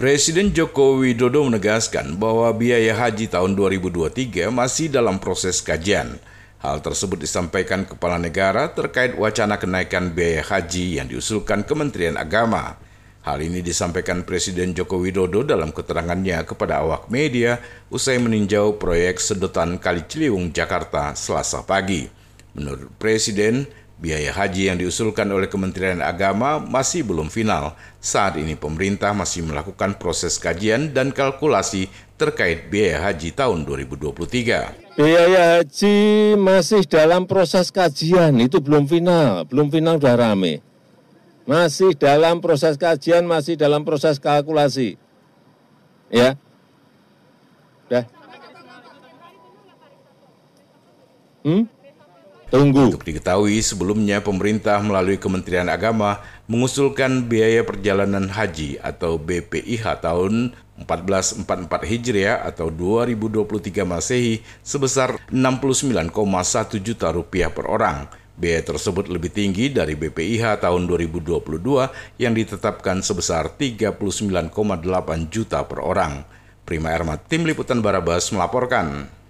[0.00, 6.16] Presiden Joko Widodo menegaskan bahwa biaya haji tahun 2023 masih dalam proses kajian.
[6.56, 12.80] Hal tersebut disampaikan Kepala Negara terkait wacana kenaikan biaya haji yang diusulkan Kementerian Agama.
[13.28, 17.60] Hal ini disampaikan Presiden Joko Widodo dalam keterangannya kepada awak media
[17.92, 22.08] usai meninjau proyek sedotan Kali Ciliwung, Jakarta, selasa pagi.
[22.56, 23.68] Menurut Presiden,
[24.00, 27.76] Biaya haji yang diusulkan oleh Kementerian Agama masih belum final.
[28.00, 34.96] Saat ini pemerintah masih melakukan proses kajian dan kalkulasi terkait biaya haji tahun 2023.
[34.96, 35.96] Biaya haji
[36.40, 40.64] masih dalam proses kajian, itu belum final, belum final sudah rame.
[41.44, 44.96] Masih dalam proses kajian, masih dalam proses kalkulasi.
[46.08, 46.40] Ya.
[51.44, 51.79] Hmm?
[52.50, 52.90] Tunggu.
[52.90, 56.18] Untuk diketahui, sebelumnya pemerintah melalui Kementerian Agama
[56.50, 61.46] mengusulkan biaya perjalanan haji atau BPIH tahun 1444
[61.86, 66.10] Hijriah atau 2023 Masehi sebesar 69,1
[66.82, 68.10] juta rupiah per orang.
[68.40, 71.44] Biaya tersebut lebih tinggi dari BPIH tahun 2022
[72.18, 74.50] yang ditetapkan sebesar 39,8
[75.30, 76.26] juta per orang.
[76.64, 79.10] Prima Erma, Tim Liputan Barabas melaporkan.